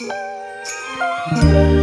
[0.00, 1.79] Música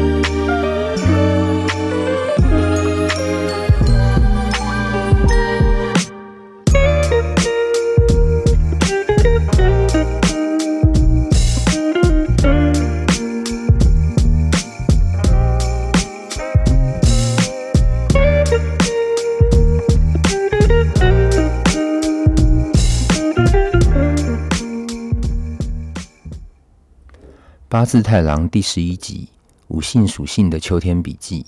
[27.77, 29.29] 八字太郎第十一集：
[29.67, 31.45] 五行属性的秋天笔记。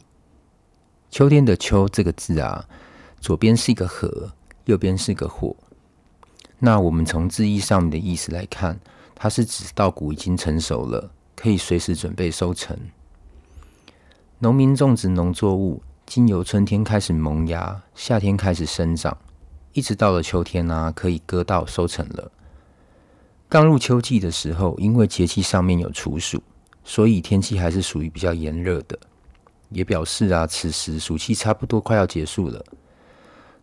[1.10, 2.70] 秋天的“秋”这个字啊，
[3.20, 4.32] 左边是一个禾，
[4.66, 5.56] 右边是个火。
[6.60, 8.80] 那我们从字义上面的意思来看，
[9.16, 12.78] 它是指稻谷已经成熟了，可以随时准备收成。
[14.38, 19.18] 农民种植农作物，经由春天开始萌芽，夏天开始生长，
[19.74, 22.32] 一直到了秋天啊，可以割稻收成了。
[23.50, 26.40] 刚入秋季的时候，因为节气上面有处暑，
[26.84, 29.00] 所以天气还是属于比较炎热的，
[29.70, 32.64] 也表示啊，此时暑气差不多快要结束了。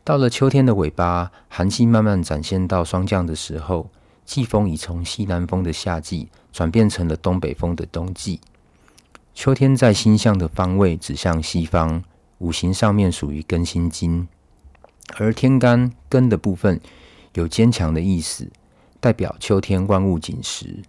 [0.02, 3.88] 到了秋天的尾巴，寒气慢慢展现到霜降的时候，
[4.24, 8.40] 季风已从西南风的夏季转变成了东北风的冬季。
[9.34, 12.02] 秋天在星象的方位指向西方，
[12.38, 14.26] 五行上面属于庚辛金，
[15.16, 16.80] 而天干庚的部分
[17.34, 18.50] 有坚强的意思。
[19.00, 20.82] 代表秋天万物紧实，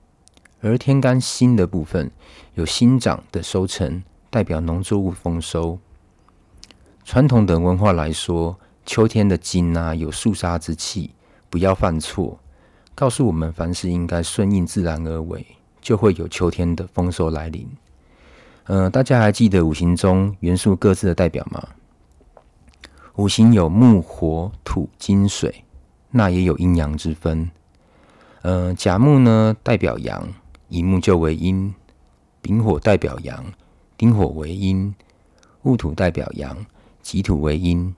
[0.61, 2.09] 而天干辛的部分
[2.55, 5.80] 有新长的收成，代表农作物丰收。
[7.03, 11.11] 传统的文化来说，秋天的金啊有肃杀之气，
[11.49, 12.39] 不要犯错，
[12.95, 15.45] 告诉我们凡事应该顺应自然而为，
[15.81, 17.67] 就会有秋天的丰收来临。
[18.66, 21.66] 呃，大家还记得五行中元素各自的代表吗？
[23.16, 25.64] 五行有木、火、土、金、水，
[26.11, 27.49] 那也有阴阳之分。
[28.43, 30.33] 呃，甲木呢代表阳，
[30.69, 31.73] 乙木就为阴；
[32.41, 33.43] 丙火代表阳，
[33.97, 34.93] 丁火为阴；
[35.63, 36.65] 戊土代表阳，
[37.02, 37.93] 己土为阴。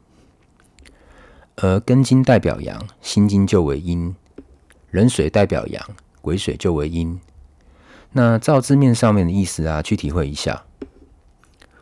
[1.57, 4.15] 而庚金代表阳，辛金就为阴；
[4.91, 5.85] 壬水代表阳，
[6.21, 7.19] 癸水就为阴。
[8.13, 10.63] 那照字面上面的意思啊，去体会一下。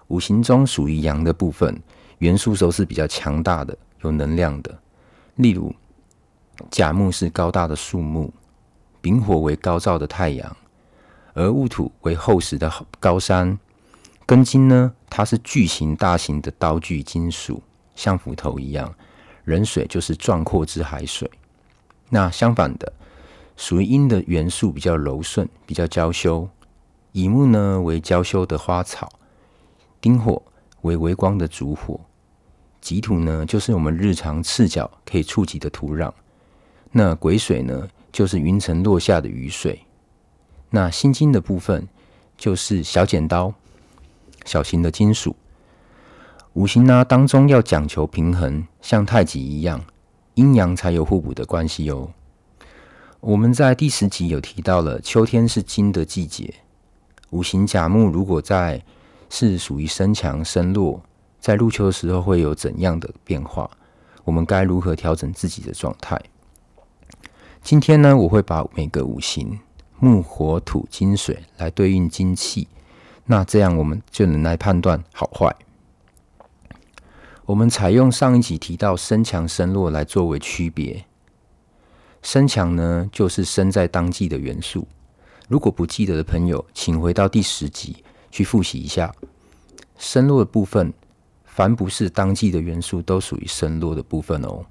[0.08, 1.82] 五行中属于阳的部分，
[2.18, 4.80] 元素都是比较强大的、有能量的。
[5.36, 5.74] 例如，
[6.72, 8.34] 甲木是高大的树木。
[9.02, 10.58] 丙火为高照的太阳，
[11.34, 13.58] 而戊土为厚实的高山。
[14.26, 17.64] 庚金呢，它是巨型大型的刀具金属，
[17.96, 18.94] 像斧头一样。
[19.46, 21.32] 壬水就是壮阔之海水。
[22.10, 22.92] 那相反的，
[23.56, 26.50] 属于阴的元素比较柔顺，比较娇羞。
[27.14, 29.10] 乙木呢为娇羞的花草，
[30.02, 30.42] 丁火
[30.82, 32.00] 为微光的烛火，
[32.82, 36.12] 己土呢就是我们日常赤脚可以触及的土壤。
[36.92, 37.88] 那癸水呢？
[38.18, 39.86] 就是云层落下的雨水，
[40.72, 41.88] 那心金的部分
[42.36, 43.54] 就是小剪刀，
[44.44, 45.36] 小型的金属。
[46.54, 49.86] 五行呢当中要讲求平衡，像太极一样，
[50.34, 52.10] 阴阳才有互补的关系哦。
[53.20, 56.52] 我们在第十集有提到了，秋天是金的季节。
[57.30, 58.84] 五行甲木如果在
[59.30, 61.00] 是属于升强升弱，
[61.40, 63.70] 在入秋的时候会有怎样的变化？
[64.24, 66.20] 我们该如何调整自己的状态？
[67.68, 69.60] 今天呢，我会把每个五行
[70.00, 72.66] 木、火、土、金、水来对应金气，
[73.26, 75.54] 那这样我们就能来判断好坏。
[77.46, 81.04] 我们采用上一集提到升强升弱来作为区别。
[82.22, 84.88] 升强呢，就是生在当季的元素。
[85.50, 88.02] 如果不记得的朋友，请回到第十集
[88.32, 89.14] 去复习一下。
[89.98, 90.94] 升弱的部分，
[91.44, 94.66] 凡不是当季的元素，都属于升弱的部分哦。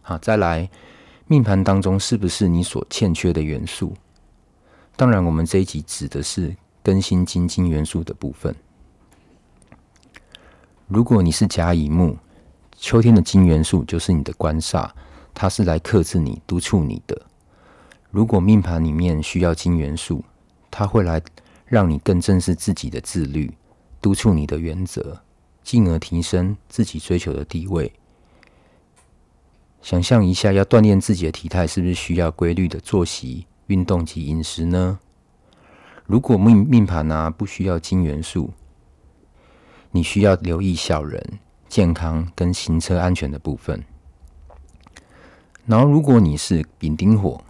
[0.00, 0.70] 好，再来。
[1.26, 3.94] 命盘当中是不是你所欠缺的元素？
[4.94, 8.54] 当然，我们这一集指的是更新金金元素的部分。
[10.86, 12.18] 如果你是甲乙木，
[12.76, 14.90] 秋天的金元素就是你的官煞，
[15.32, 17.22] 它是来克制你、督促你的。
[18.10, 20.22] 如果命盘里面需要金元素，
[20.70, 21.22] 它会来
[21.64, 23.50] 让你更正视自己的自律，
[24.00, 25.18] 督促你的原则，
[25.62, 27.90] 进而提升自己追求的地位。
[29.84, 34.98] 想象一下，要锻炼自己的体态，是不是需要规律的作息、运动及饮食呢？
[36.06, 38.50] 如果命命盘啊不需要金元素，
[39.90, 41.22] 你需要留意小人、
[41.68, 43.84] 健康跟行车安全的部分。
[45.66, 47.44] 然后，如果你是丙丁火，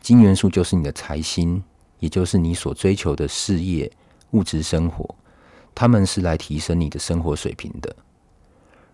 [0.00, 1.62] 金元素就是你的财星，
[2.00, 3.88] 也就是你所追求的事业、
[4.32, 5.14] 物质生活，
[5.72, 7.94] 他们是来提升你的生活水平的。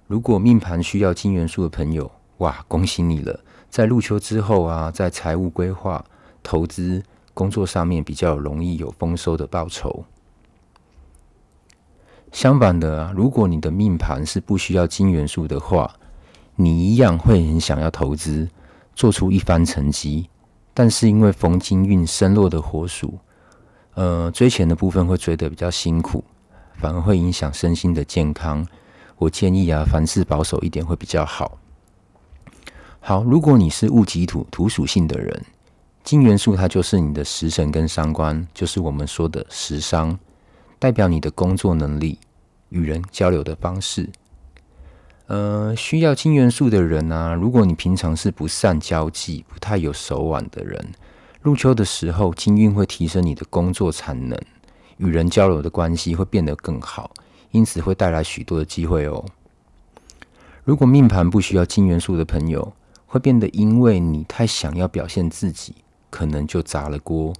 [0.06, 2.12] 如果命盘需要金元素的朋友，
[2.42, 3.38] 哇，恭喜你了！
[3.70, 6.04] 在入秋之后啊，在财务规划、
[6.42, 7.00] 投资、
[7.32, 10.04] 工作上面比较容易有丰收的报酬。
[12.32, 15.94] 相反的，如果你的命盘是不需要金元素的话，
[16.56, 18.48] 你一样会很想要投资，
[18.96, 20.28] 做出一番成绩。
[20.74, 23.20] 但是因为逢金运生落的火属，
[23.94, 26.24] 呃，追钱的部分会追得比较辛苦，
[26.74, 28.66] 反而会影响身心的健康。
[29.18, 31.58] 我建议啊，凡事保守一点会比较好。
[33.04, 35.44] 好，如果你是戊己土土属性的人，
[36.04, 40.16] 金元素它就是你的食神跟伤官，就是我们说的食伤。
[40.78, 42.20] 代表你的工作能力、
[42.69, 44.08] 与人交流的方式。
[45.26, 50.93] 呃，需要金元素的人呢、如果你平常是不善交际、不太有手腕的人，
[51.40, 54.40] 入秋的时候，金运会提升你的工作产能，
[54.99, 57.10] 与人交流的关系会变得更好，
[57.50, 59.25] 因此会带来许多的机会哦。
[60.62, 62.72] 如果命盘不需要金元素的朋友，
[63.12, 65.75] 会变得因为你太想要表现自己，
[66.09, 67.31] 可能就砸了锅。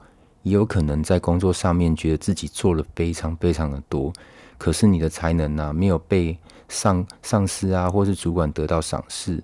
[0.43, 4.13] 也有可能在工作上面觉得自己做了非常非常的多，
[4.59, 6.37] 可是你的才能呢、啊，没有被
[6.69, 9.43] 上上司啊或是主管得到赏识。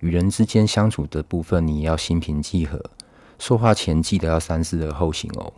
[0.00, 2.78] 与人之间相处的部分，你要心平气和，
[3.38, 5.50] 说话前记得要三思而后行哦。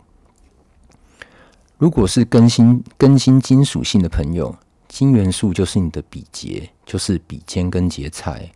[1.77, 4.55] 如果是更新更新金属性的朋友，
[4.87, 8.49] 金元素就是你的比劫，就是比肩跟劫财，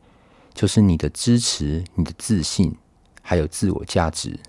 [0.58, 2.76] 就是你的支持、你的自信，
[3.22, 4.40] 还有自我价值。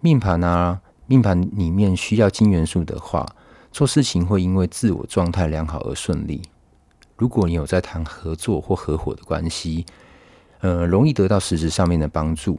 [0.00, 3.26] 命盘啊，命盘里面需要金元素的话，
[3.72, 6.42] 做事情会因为自我状态良好而顺利。
[7.16, 9.86] 如果你有在谈合作或合伙的关系，
[10.60, 12.58] 呃，容易得到实质上面的帮助，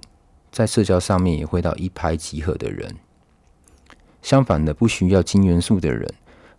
[0.51, 2.95] 在社交上面也会到一拍即合的人。
[4.23, 6.11] 相反的，不需要金元素的人，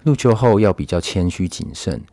[0.05, 2.05] 入秋后要比较谦虚谨慎，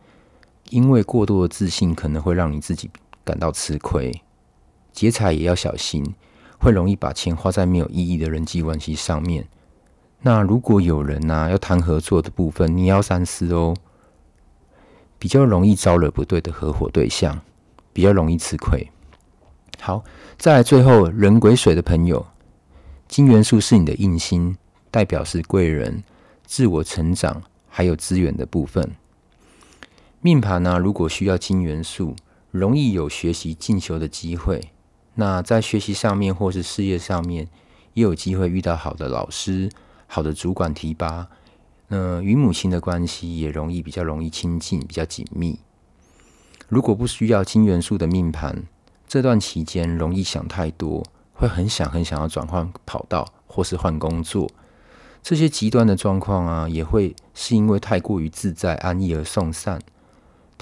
[0.72, 2.90] 因为过多的自信可能会让你自己
[3.24, 4.22] 感到吃亏。
[4.92, 6.16] 劫财也要小心。
[6.60, 9.46] 会容易把钱花在没有意义的人际关系上面。
[10.22, 13.76] 那如果有人呢、啊、要谈合作的部分，你要三思哦，
[15.20, 17.42] 比较容易招惹不对的合伙对象，
[17.92, 18.90] 比较容易吃亏。
[19.82, 20.06] 好，
[20.38, 22.26] 再来最后人癸水的朋友，
[23.10, 24.56] 金元素是你的印星，
[24.90, 26.02] 代表是贵人、
[26.46, 28.90] 自我成长还有资源的部分。
[30.22, 32.16] 命盘呢、如果需要金元素，
[32.54, 34.70] 容易有学习进修的机会。
[35.16, 37.48] 那在学习上面或是事业上面，
[37.96, 39.72] 也有机会遇到好的老师、
[40.06, 41.28] 好的主管提拔。
[41.88, 45.62] 那与母亲的关系也容易比较容易亲近，比较紧密。
[46.70, 48.64] 如果不需要金元素的命盘，
[49.08, 51.04] 这段期间容易想太多，
[51.34, 54.48] 会很想很想要转换跑道或是换工作。
[55.24, 59.82] 这些极端的状况啊，也会是因为太过于自在安逸而送散。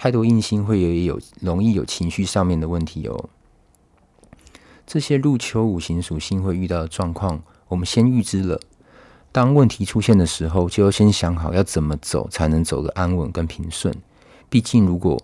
[0.01, 3.29] 太多硬心会也有容易有情绪上面的问题哦。
[4.87, 8.59] 这些入秋五行属性会遇到的状况，我们先预知了。
[9.31, 13.95] 当问题出现的时候，就要先想好要怎么走才能走得安稳跟平顺。
[14.49, 15.21] 毕竟，如果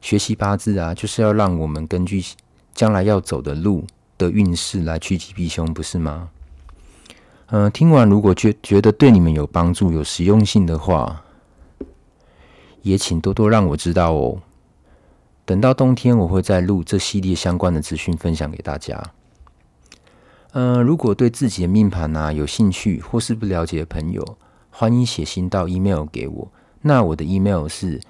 [0.00, 2.20] 学习八字啊，就是要让我们根据
[2.74, 3.86] 将来要走的路
[4.18, 6.30] 的运势来趋吉避凶，不是吗？
[7.50, 11.22] 嗯、听完如果觉觉得对你们有帮助、有实用性的话，
[12.82, 14.40] 也请多多让我知道哦。
[15.44, 19.02] 等到冬天，我会再录这系列相关的资讯分享给大家。
[20.52, 24.36] 呃，如果对自己的命盘啊有兴趣或是不了解的朋友，
[24.70, 26.48] 欢迎写信到 email 给我。
[26.82, 28.00] 那我的 email 是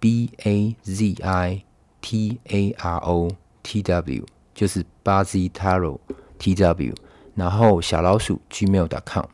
[0.00, 1.62] b a z i
[2.00, 3.30] t a r o
[3.62, 4.24] t w，
[4.54, 5.98] 就是八 z tarot
[6.38, 6.94] t w，
[7.34, 9.26] 然后小老鼠 gmail.com。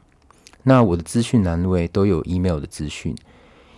[0.62, 3.14] 那我的资讯栏位都有 email 的资讯，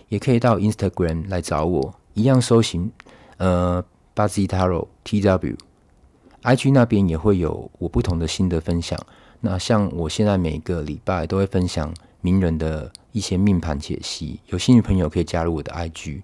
[0.09, 2.91] 也可以到 Instagram 来找我，一样搜寻。
[3.37, 3.83] 呃，
[4.13, 8.99] 八字塔罗 TW，IG 那边也会有我不同的心得分享。
[9.41, 16.21] 那像我现在每个礼拜都会分享名人的一些命盘解析，有兴趣朋友可以加入我的 IG。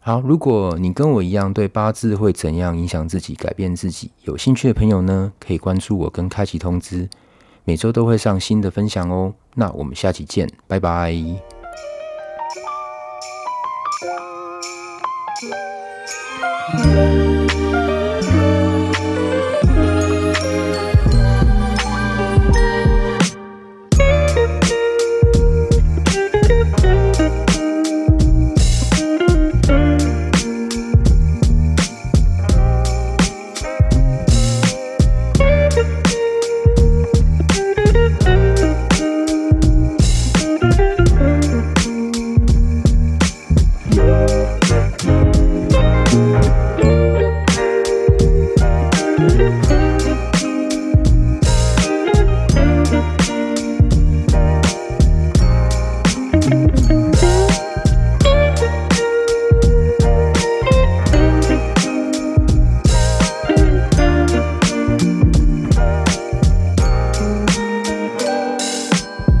[0.00, 7.08] 好，如果你跟我一样对八字会怎样影响自己、改变自己有兴趣的朋友呢，可以关注我跟开启通知，
[7.64, 9.32] 每周都会上新的分享哦。
[9.54, 11.61] 那我们下期见，拜拜。
[15.44, 17.21] 嗯